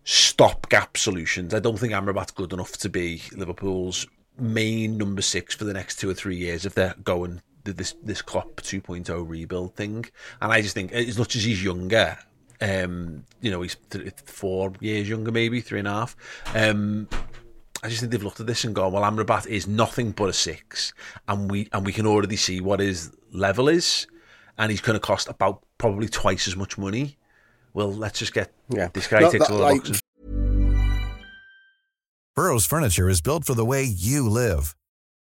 stopgap 0.04 0.96
solutions. 0.96 1.52
I 1.52 1.58
don't 1.58 1.78
think 1.78 1.92
Amrabat's 1.92 2.30
good 2.30 2.52
enough 2.52 2.72
to 2.78 2.88
be 2.88 3.22
Liverpool's 3.32 4.06
main 4.38 4.96
number 4.96 5.22
six 5.22 5.54
for 5.54 5.64
the 5.64 5.72
next 5.72 5.98
two 5.98 6.08
or 6.08 6.14
three 6.14 6.36
years 6.36 6.64
if 6.64 6.74
they're 6.74 6.94
going 7.02 7.42
this 7.64 7.94
this 8.02 8.22
Klopp 8.22 8.56
2.0 8.56 9.28
rebuild 9.28 9.74
thing. 9.74 10.06
And 10.40 10.52
I 10.52 10.62
just 10.62 10.74
think 10.74 10.92
as 10.92 11.18
much 11.18 11.36
as 11.36 11.44
he's 11.44 11.62
younger, 11.62 12.18
um, 12.60 13.24
you 13.40 13.50
know, 13.50 13.62
he's 13.62 13.76
th- 13.90 14.12
four 14.26 14.72
years 14.80 15.08
younger, 15.08 15.30
maybe 15.30 15.60
three 15.60 15.78
and 15.78 15.88
a 15.88 15.92
half. 15.92 16.16
Um, 16.54 17.08
I 17.82 17.88
just 17.88 18.00
think 18.00 18.10
they've 18.10 18.22
looked 18.22 18.40
at 18.40 18.46
this 18.46 18.64
and 18.64 18.74
gone, 18.74 18.92
well, 18.92 19.04
Amrabat 19.04 19.46
is 19.46 19.68
nothing 19.68 20.10
but 20.10 20.28
a 20.28 20.32
six, 20.32 20.92
and 21.28 21.50
we 21.50 21.68
and 21.72 21.86
we 21.86 21.92
can 21.92 22.06
already 22.06 22.36
see 22.36 22.60
what 22.60 22.80
his 22.80 23.12
level 23.32 23.68
is, 23.68 24.06
and 24.56 24.70
he's 24.70 24.80
going 24.80 24.94
to 24.94 25.00
cost 25.00 25.28
about 25.28 25.62
probably 25.78 26.08
twice 26.08 26.48
as 26.48 26.56
much 26.56 26.76
money. 26.76 27.16
Well, 27.74 27.92
let's 27.92 28.18
just 28.18 28.34
get 28.34 28.52
yeah. 28.68 28.88
this 28.92 29.06
guy 29.06 29.30
takes 29.30 29.46
the 29.46 29.54
like... 29.54 29.82
boxes. 29.82 30.02
Burrow's 32.34 32.66
furniture 32.66 33.08
is 33.08 33.20
built 33.20 33.44
for 33.44 33.54
the 33.54 33.64
way 33.64 33.84
you 33.84 34.28
live, 34.28 34.74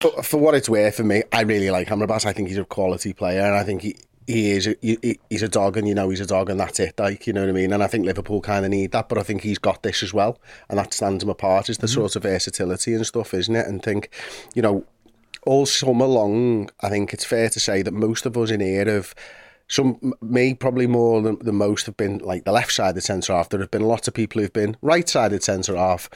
For, 0.00 0.22
for 0.22 0.36
what 0.38 0.54
it's 0.54 0.68
worth 0.68 0.96
for 0.96 1.04
me, 1.04 1.22
I 1.32 1.42
really 1.42 1.70
like 1.70 1.88
Amrabat. 1.88 2.24
I 2.24 2.32
think 2.32 2.48
he's 2.48 2.58
a 2.58 2.64
quality 2.64 3.12
player, 3.12 3.40
and 3.40 3.56
I 3.56 3.64
think 3.64 3.82
he, 3.82 3.96
he 4.28 4.52
is 4.52 4.68
a, 4.68 4.76
he, 4.80 5.18
he's 5.28 5.42
a 5.42 5.48
dog, 5.48 5.76
and 5.76 5.88
you 5.88 5.94
know 5.94 6.10
he's 6.10 6.20
a 6.20 6.26
dog, 6.26 6.50
and 6.50 6.60
that's 6.60 6.78
it. 6.78 6.98
Like 6.98 7.26
you 7.26 7.32
know 7.32 7.40
what 7.40 7.50
I 7.50 7.52
mean. 7.52 7.72
And 7.72 7.82
I 7.82 7.88
think 7.88 8.04
Liverpool 8.04 8.40
kind 8.40 8.64
of 8.64 8.70
need 8.70 8.92
that, 8.92 9.08
but 9.08 9.18
I 9.18 9.22
think 9.24 9.42
he's 9.42 9.58
got 9.58 9.82
this 9.82 10.02
as 10.04 10.14
well, 10.14 10.38
and 10.68 10.78
that 10.78 10.94
stands 10.94 11.24
him 11.24 11.30
apart. 11.30 11.68
Is 11.68 11.78
the 11.78 11.88
mm-hmm. 11.88 11.94
sort 11.94 12.14
of 12.14 12.22
versatility 12.22 12.94
and 12.94 13.06
stuff, 13.06 13.34
isn't 13.34 13.56
it? 13.56 13.66
And 13.66 13.82
think, 13.82 14.10
you 14.54 14.62
know, 14.62 14.84
all 15.44 15.66
summer 15.66 16.06
long, 16.06 16.70
I 16.80 16.90
think 16.90 17.12
it's 17.12 17.24
fair 17.24 17.48
to 17.48 17.58
say 17.58 17.82
that 17.82 17.92
most 17.92 18.26
of 18.26 18.36
us 18.36 18.50
in 18.50 18.60
here 18.60 18.84
have 18.84 19.14
some 19.66 20.14
me 20.22 20.54
probably 20.54 20.86
more 20.86 21.22
than, 21.22 21.38
than 21.40 21.56
most 21.56 21.86
have 21.86 21.96
been 21.96 22.18
like 22.18 22.44
the 22.44 22.52
left 22.52 22.72
sided 22.72 23.02
centre 23.02 23.32
half. 23.32 23.48
There 23.48 23.60
have 23.60 23.70
been 23.70 23.82
lots 23.82 24.08
of 24.08 24.14
people 24.14 24.40
who've 24.40 24.52
been 24.52 24.76
right 24.80 25.08
sided 25.08 25.42
centre 25.42 25.76
half. 25.76 26.08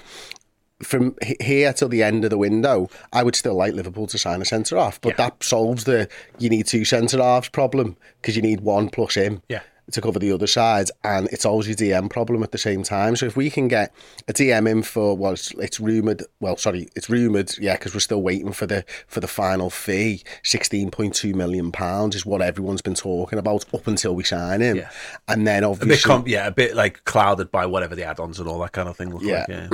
From 0.83 1.17
here 1.41 1.73
till 1.73 1.89
the 1.89 2.03
end 2.03 2.25
of 2.25 2.31
the 2.31 2.39
window, 2.39 2.89
I 3.13 3.23
would 3.23 3.37
still 3.37 3.55
like 3.55 3.75
Liverpool 3.75 4.07
to 4.09 4.19
sign 4.19 4.43
a 4.43 4.45
centre 4.45 4.77
half, 4.77 5.01
but 5.01 5.17
that 5.17 5.43
solves 5.43 5.85
the 5.85 6.09
you 6.39 6.49
need 6.51 6.67
two 6.67 6.85
centre 6.85 7.19
halves 7.23 7.49
problem 7.49 7.97
because 8.21 8.37
you 8.37 8.43
need 8.43 8.61
one 8.61 8.89
plus 8.89 9.15
him 9.15 9.43
Yeah. 9.49 9.61
to 9.91 10.01
cover 10.01 10.19
the 10.19 10.33
other 10.33 10.47
side, 10.47 10.89
and 11.05 11.29
it's 11.33 11.45
always 11.45 11.69
a 11.69 11.75
DM 11.75 12.09
problem 12.09 12.43
at 12.43 12.53
the 12.53 12.59
same 12.59 12.83
time. 12.83 13.15
So 13.17 13.27
if 13.27 13.37
we 13.37 13.51
can 13.51 13.69
get 13.69 13.93
a 14.29 14.33
DM 14.33 14.69
in 14.71 14.83
for 14.83 15.17
well, 15.17 15.33
it's, 15.33 15.53
it's 15.53 15.79
rumored. 15.81 16.25
Well, 16.41 16.57
sorry, 16.57 16.89
it's 16.97 17.09
rumored. 17.11 17.57
Yeah, 17.59 17.75
because 17.75 17.93
we're 17.95 18.01
still 18.01 18.23
waiting 18.23 18.53
for 18.53 18.67
the 18.67 18.85
for 19.07 19.21
the 19.21 19.29
final 19.29 19.71
fee. 19.71 20.23
Sixteen 20.43 20.91
point 20.91 21.15
two 21.15 21.35
million 21.35 21.73
pounds 21.73 22.15
is 22.17 22.25
what 22.27 22.43
everyone's 22.43 22.83
been 22.83 22.95
talking 22.95 23.39
about 23.39 23.65
up 23.75 23.87
until 23.87 24.15
we 24.15 24.25
sign 24.25 24.61
him, 24.63 24.77
Yeah. 24.77 24.91
and 25.29 25.47
then 25.47 25.63
A 25.65 25.71
obviously 25.71 25.95
bit, 25.97 26.03
com- 26.05 26.25
yeah, 26.29 26.47
a 26.47 26.51
bit 26.53 26.75
like 26.75 27.05
clouded 27.05 27.51
by 27.51 27.67
whatever 27.67 27.95
the 27.95 28.05
add-ons 28.05 28.39
and 28.41 28.49
all 28.49 28.61
that 28.61 28.73
kind 28.73 28.89
of 28.89 28.97
thing 28.97 29.11
look 29.13 29.23
Yeah. 29.23 29.47
like. 29.49 29.49
Yeah. 29.49 29.69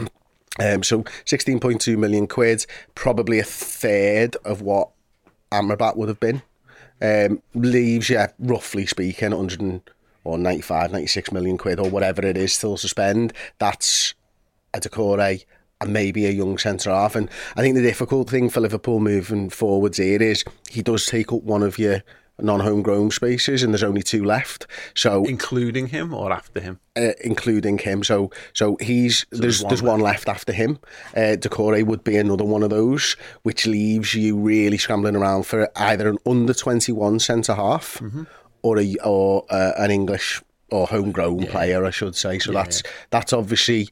Um, 0.60 0.82
so 0.82 1.02
16.2 1.24 1.96
million 1.96 2.26
quid, 2.26 2.66
probably 2.94 3.38
a 3.38 3.44
third 3.44 4.36
of 4.44 4.62
what 4.62 4.90
Amrabat 5.52 5.96
would 5.96 6.08
have 6.08 6.20
been. 6.20 6.42
Um, 7.00 7.42
leaves, 7.54 8.10
yeah, 8.10 8.28
roughly 8.38 8.86
speaking, 8.86 9.30
100 9.30 9.60
and, 9.60 9.80
or 10.24 10.36
95, 10.36 10.92
96 10.92 11.32
million 11.32 11.58
quid 11.58 11.78
or 11.78 11.88
whatever 11.88 12.26
it 12.26 12.36
is 12.36 12.52
still 12.52 12.76
to 12.76 12.88
spend. 12.88 13.32
That's 13.58 14.14
a 14.74 14.80
Doucoure 14.80 15.44
and 15.80 15.92
maybe 15.92 16.26
a 16.26 16.30
young 16.30 16.58
centre 16.58 16.90
half. 16.90 17.14
And 17.14 17.30
I 17.56 17.62
think 17.62 17.76
the 17.76 17.82
difficult 17.82 18.28
thing 18.28 18.50
for 18.50 18.60
Liverpool 18.60 19.00
moving 19.00 19.48
forwards 19.48 19.98
here 19.98 20.20
is 20.20 20.44
he 20.68 20.82
does 20.82 21.06
take 21.06 21.32
up 21.32 21.42
one 21.42 21.62
of 21.62 21.78
your 21.78 22.02
non-homegrown 22.40 23.10
spaces 23.10 23.62
and 23.62 23.72
there's 23.74 23.82
only 23.82 24.02
two 24.02 24.24
left. 24.24 24.66
So 24.94 25.24
Including 25.24 25.88
him 25.88 26.14
or 26.14 26.32
after 26.32 26.60
him? 26.60 26.78
uh, 26.96 27.12
including 27.22 27.78
him. 27.78 28.02
So 28.04 28.30
so 28.52 28.76
he's 28.80 29.26
there's 29.30 29.40
there's 29.40 29.62
one 29.62 29.68
there's 29.68 29.82
one 29.82 30.00
left 30.00 30.28
after 30.28 30.52
him. 30.52 30.78
Uh, 31.16 31.36
Doucoure 31.38 31.84
would 31.84 32.04
be 32.04 32.16
another 32.16 32.44
one 32.44 32.62
of 32.62 32.70
those, 32.70 33.16
which 33.42 33.66
leaves 33.66 34.14
you 34.14 34.36
really 34.36 34.78
scrambling 34.78 35.16
around 35.16 35.44
for 35.44 35.68
either 35.76 36.08
an 36.08 36.18
under 36.26 36.54
twenty 36.54 36.92
one 36.92 37.18
centre 37.18 37.54
half 37.54 37.98
Mm-hmm. 37.98 38.24
or 38.62 38.78
a 38.78 38.94
or 39.04 39.44
uh, 39.50 39.72
an 39.78 39.90
English 39.90 40.42
or 40.70 40.86
homegrown 40.86 41.46
player, 41.46 41.84
I 41.84 41.90
should 41.90 42.14
say. 42.14 42.38
So 42.38 42.52
that's 42.52 42.82
that's 43.10 43.32
obviously 43.32 43.88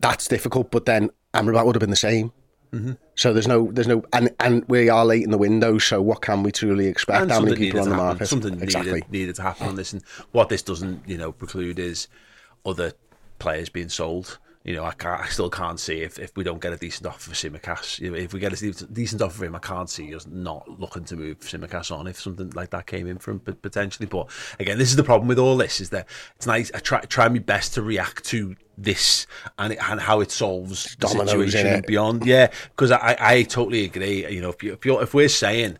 that's 0.00 0.26
difficult. 0.28 0.70
But 0.70 0.84
then 0.86 1.10
Amrabat 1.34 1.64
would 1.66 1.74
have 1.76 1.80
been 1.80 1.90
the 1.90 1.96
same. 1.96 2.32
Mm-hmm. 2.72 2.92
So 3.16 3.32
there's 3.32 3.48
no, 3.48 3.70
there's 3.72 3.88
no, 3.88 4.04
and 4.12 4.30
and 4.38 4.64
we 4.68 4.88
are 4.88 5.04
late 5.04 5.24
in 5.24 5.30
the 5.30 5.38
window. 5.38 5.78
So 5.78 6.00
what 6.00 6.22
can 6.22 6.42
we 6.42 6.52
truly 6.52 6.86
expect? 6.86 7.22
And 7.22 7.30
How 7.30 7.40
many 7.40 7.52
something 7.52 7.64
people 7.64 7.80
needed 7.80 7.80
on 7.80 7.90
the 7.90 7.96
to 7.96 8.02
happen. 8.02 8.06
market? 8.06 8.26
Something 8.26 8.62
exactly. 8.62 8.92
needed, 8.92 9.10
needed 9.10 9.34
to 9.36 9.42
happen 9.42 9.68
on 9.68 9.74
this, 9.76 9.92
and 9.92 10.02
what 10.32 10.48
this 10.48 10.62
doesn't, 10.62 11.02
you 11.06 11.18
know, 11.18 11.32
preclude 11.32 11.78
is 11.78 12.08
other 12.64 12.92
players 13.38 13.68
being 13.68 13.88
sold. 13.88 14.38
You 14.62 14.76
know, 14.76 14.84
I 14.84 14.92
can't, 14.92 15.22
I 15.22 15.26
still 15.28 15.48
can't 15.48 15.80
see 15.80 16.02
if, 16.02 16.18
if 16.18 16.36
we 16.36 16.44
don't 16.44 16.60
get 16.60 16.74
a 16.74 16.76
decent 16.76 17.06
offer 17.06 17.30
for 17.30 17.34
Tsimikas. 17.34 17.98
You 17.98 18.10
know, 18.10 18.16
if 18.18 18.34
we 18.34 18.40
get 18.40 18.52
a 18.52 18.86
decent 18.92 19.22
offer 19.22 19.38
for 19.38 19.44
him, 19.46 19.54
I 19.54 19.58
can't 19.58 19.88
see 19.88 20.14
us 20.14 20.26
not 20.26 20.68
looking 20.78 21.04
to 21.04 21.16
move 21.16 21.40
Tsimikas 21.40 21.90
on 21.90 22.06
if 22.06 22.20
something 22.20 22.50
like 22.50 22.68
that 22.70 22.86
came 22.86 23.06
in 23.06 23.16
from 23.16 23.40
potentially. 23.40 24.06
But 24.06 24.28
again, 24.58 24.76
this 24.76 24.90
is 24.90 24.96
the 24.96 25.02
problem 25.02 25.28
with 25.28 25.38
all 25.38 25.56
this: 25.56 25.80
is 25.80 25.88
that 25.90 26.06
it's 26.36 26.46
nice. 26.46 26.70
I 26.74 26.80
try 26.80 27.00
try 27.00 27.26
my 27.30 27.38
best 27.38 27.72
to 27.74 27.82
react 27.82 28.24
to 28.26 28.54
this 28.76 29.26
and 29.58 29.72
it, 29.72 29.78
and 29.90 29.98
how 29.98 30.20
it 30.20 30.30
solves 30.30 30.94
the 30.96 31.06
Dominoes, 31.06 31.30
situation 31.30 31.66
and 31.66 31.86
beyond. 31.86 32.26
Yeah, 32.26 32.50
because 32.76 32.90
I, 32.90 33.16
I 33.18 33.42
totally 33.44 33.84
agree. 33.84 34.30
You 34.30 34.42
know, 34.42 34.50
if 34.50 34.62
you 34.62 34.74
if, 34.74 34.84
if 34.84 35.14
we're 35.14 35.30
saying 35.30 35.78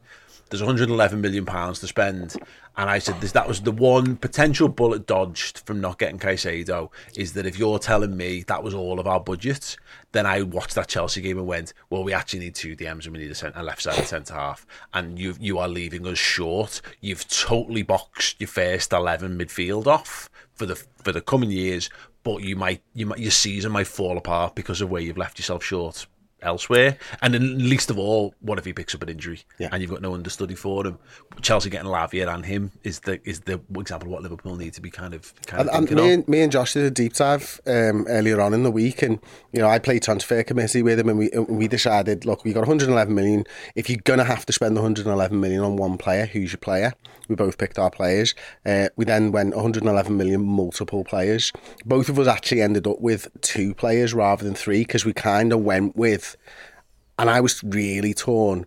there's 0.51 0.61
111 0.61 1.21
million 1.21 1.47
pounds 1.47 1.79
to 1.79 1.87
spend, 1.87 2.37
and 2.77 2.91
I 2.91 2.99
said 2.99 3.21
this, 3.21 3.33
that 3.33 3.47
was 3.47 3.61
the 3.61 3.73
one 3.73 4.17
potential 4.17 4.69
bullet 4.69 5.07
dodged 5.07 5.61
from 5.61 5.81
not 5.81 5.99
getting 5.99 6.19
Caicedo 6.19 6.91
is 7.17 7.33
that 7.35 7.47
if 7.47 7.57
you're 7.59 7.79
telling 7.79 8.17
me 8.17 8.43
that 8.49 8.63
was 8.63 8.75
all 8.75 8.99
of 8.99 9.07
our 9.07 9.21
budget, 9.21 9.77
then 10.11 10.27
I 10.27 10.43
watched 10.43 10.75
that 10.75 10.89
Chelsea 10.89 11.21
game 11.21 11.39
and 11.39 11.47
went, 11.47 11.73
well, 11.89 12.03
we 12.03 12.13
actually 12.13 12.41
need 12.41 12.57
two 12.57 12.77
DMs 12.77 13.05
and 13.05 13.15
we 13.15 13.23
need 13.23 13.31
a, 13.31 13.35
cent- 13.35 13.55
a 13.57 13.63
left 13.63 13.83
side 13.83 14.07
centre 14.07 14.35
half, 14.35 14.67
and 14.93 15.19
you 15.19 15.37
you 15.39 15.59
are 15.59 15.69
leaving 15.69 16.07
us 16.07 16.19
short. 16.19 16.83
You've 17.01 17.29
totally 17.29 17.83
boxed 17.83 18.41
your 18.41 18.49
first 18.49 18.93
11 18.93 19.39
midfield 19.39 19.87
off 19.87 20.29
for 20.55 20.67
the 20.67 20.77
for 20.77 21.13
the 21.13 21.21
coming 21.21 21.51
years, 21.51 21.91
but 22.25 22.43
you 22.43 22.57
might 22.57 22.83
you 22.93 23.07
might 23.07 23.21
your 23.21 23.31
season 23.31 23.71
might 23.73 23.87
fall 23.87 24.19
apart 24.19 24.57
because 24.57 24.81
of 24.81 24.91
where 24.91 25.01
you've 25.01 25.17
left 25.17 25.39
yourself 25.39 25.63
short 25.63 26.07
elsewhere. 26.43 26.97
And 27.23 27.35
then 27.35 27.59
least 27.69 27.91
of 27.91 27.99
all, 27.99 28.35
what 28.41 28.59
if 28.59 28.65
he 28.65 28.73
picks 28.73 28.95
up 28.95 29.03
an 29.03 29.09
injury 29.09 29.43
Yeah. 29.59 29.69
and 29.73 29.81
you've 29.83 29.91
got 29.91 30.03
no 30.03 30.15
understudy 30.15 30.55
for 30.55 30.87
him? 30.87 30.99
Chelsea 31.43 31.71
getting 31.71 31.89
Lavia 31.89 32.33
and 32.33 32.45
him 32.47 32.73
is 32.85 33.01
the 33.01 33.21
is 33.29 33.41
the 33.41 33.61
example 33.77 34.09
of 34.09 34.13
what 34.13 34.23
Liverpool 34.23 34.57
need 34.57 34.75
to 34.75 34.81
be 34.81 34.91
kind 34.91 35.15
of 35.15 35.33
kind 35.47 35.63
And, 35.63 35.71
of 35.71 35.77
and 35.77 35.91
me, 35.91 36.13
and, 36.13 36.29
me 36.29 36.41
and 36.43 36.53
Josh 36.53 36.75
did 36.75 36.85
a 36.85 36.91
deep 36.91 37.15
dive 37.15 37.61
um, 37.67 38.07
earlier 38.09 38.41
on 38.41 38.55
in 38.55 38.63
the 38.63 38.71
week, 38.71 39.03
and 39.03 39.19
you 39.53 39.61
know 39.61 39.69
I 39.69 39.79
played 39.79 40.03
transfer 40.03 40.43
committee 40.43 40.83
with 40.83 40.99
him, 40.99 41.09
and 41.09 41.19
we 41.19 41.31
we 41.49 41.69
decided, 41.69 42.25
look, 42.25 42.45
we 42.45 42.53
got 42.53 42.61
111 42.61 43.15
million. 43.15 43.45
If 43.75 43.89
you're 43.89 44.01
gonna 44.05 44.25
have 44.25 44.45
to 44.47 44.53
spend 44.53 44.75
111 44.75 45.41
million 45.41 45.61
on 45.63 45.77
one 45.77 45.99
player, 45.99 46.27
who's 46.27 46.53
your 46.53 46.59
player? 46.59 46.93
We 47.29 47.37
both 47.37 47.59
picked 47.59 47.79
our 47.79 47.91
players. 47.91 48.35
Uh, 48.67 48.89
we 48.97 49.05
then 49.05 49.31
went 49.31 49.55
111 49.55 50.17
million 50.17 50.45
multiple 50.45 51.05
players. 51.05 51.53
Both 51.87 52.09
of 52.09 52.19
us 52.19 52.27
actually 52.27 52.61
ended 52.61 52.89
up 52.89 53.01
with 53.01 53.29
two 53.41 53.73
players 53.73 54.13
rather 54.13 54.45
than 54.45 54.55
three 54.55 54.81
because 54.81 55.05
we 55.05 55.13
kind 55.13 55.53
of 55.53 55.61
went 55.61 55.95
with, 55.95 56.30
and 57.19 57.31
I 57.31 57.41
was 57.41 57.63
really 57.63 58.15
torn. 58.15 58.67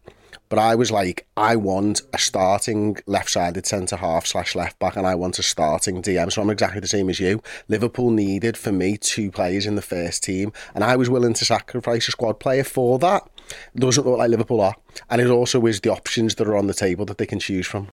But 0.50 0.60
I 0.60 0.75
was 0.75 0.91
like, 0.91 1.25
I 1.36 1.55
want 1.55 2.01
a 2.13 2.20
starting 2.20 2.98
left-sided 3.08 3.65
centre 3.65 3.96
half 3.96 4.27
slash 4.27 4.53
left 4.53 4.77
back, 4.77 4.96
and 4.96 5.08
I 5.08 5.15
want 5.15 5.39
a 5.39 5.43
starting 5.43 6.01
DM. 6.03 6.32
So 6.32 6.43
I'm 6.43 6.50
exactly 6.51 6.79
the 6.79 6.88
same 6.88 7.10
as 7.10 7.20
you. 7.20 7.41
Liverpool 7.67 8.12
needed 8.12 8.55
for 8.55 8.72
me 8.72 8.98
two 8.98 9.32
players 9.32 9.65
in 9.65 9.74
the 9.74 9.82
first 9.82 10.24
team, 10.24 10.53
and 10.75 10.84
I 10.84 10.96
was 10.96 11.10
willing 11.10 11.34
to 11.34 11.46
sacrifice 11.46 12.08
a 12.08 12.12
squad 12.12 12.39
player 12.39 12.63
for 12.63 13.00
that. 13.00 13.27
Doesn't 13.75 14.05
look 14.05 14.20
like 14.20 14.29
Liverpool 14.29 14.62
are, 14.62 14.75
and 15.10 15.20
it 15.20 15.27
also 15.27 15.65
is 15.65 15.82
the 15.82 15.91
options 15.91 16.36
that 16.36 16.48
are 16.48 16.55
on 16.55 16.67
the 16.67 16.74
table 16.75 17.05
that 17.05 17.17
they 17.17 17.25
can 17.25 17.39
choose 17.39 17.65
from. 17.65 17.89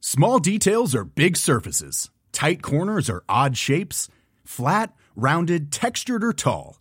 Small 0.00 0.40
details 0.40 0.96
are 0.96 1.04
big 1.04 1.36
surfaces. 1.36 2.10
Tight 2.32 2.60
corners 2.62 3.08
are 3.08 3.22
odd 3.28 3.56
shapes. 3.56 4.08
Flat, 4.44 4.92
rounded, 5.14 5.70
textured, 5.70 6.24
or 6.24 6.32
tall. 6.32 6.78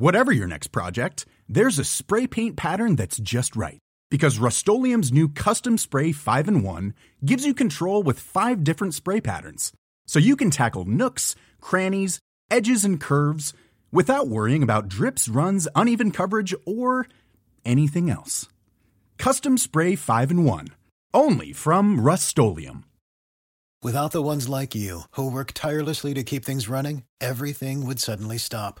Whatever 0.00 0.32
your 0.32 0.46
next 0.46 0.68
project, 0.68 1.26
there's 1.46 1.78
a 1.78 1.84
spray 1.84 2.26
paint 2.26 2.56
pattern 2.56 2.96
that's 2.96 3.18
just 3.18 3.54
right. 3.54 3.78
Because 4.10 4.38
Rust 4.38 4.66
new 4.66 5.28
Custom 5.28 5.76
Spray 5.76 6.10
5 6.10 6.48
in 6.48 6.62
1 6.62 6.94
gives 7.22 7.44
you 7.44 7.52
control 7.52 8.02
with 8.02 8.18
five 8.18 8.64
different 8.64 8.94
spray 8.94 9.20
patterns. 9.20 9.72
So 10.06 10.18
you 10.18 10.36
can 10.36 10.50
tackle 10.50 10.86
nooks, 10.86 11.36
crannies, 11.60 12.18
edges, 12.50 12.82
and 12.82 12.98
curves 12.98 13.52
without 13.92 14.26
worrying 14.26 14.62
about 14.62 14.88
drips, 14.88 15.28
runs, 15.28 15.68
uneven 15.74 16.12
coverage, 16.12 16.54
or 16.64 17.06
anything 17.66 18.08
else. 18.08 18.48
Custom 19.18 19.58
Spray 19.58 19.96
5 19.96 20.30
in 20.30 20.44
1. 20.44 20.68
Only 21.12 21.52
from 21.52 22.00
Rust 22.00 22.38
Without 23.82 24.12
the 24.12 24.22
ones 24.22 24.48
like 24.48 24.74
you, 24.74 25.02
who 25.10 25.30
work 25.30 25.52
tirelessly 25.52 26.14
to 26.14 26.24
keep 26.24 26.42
things 26.42 26.70
running, 26.70 27.04
everything 27.20 27.84
would 27.84 28.00
suddenly 28.00 28.38
stop. 28.38 28.80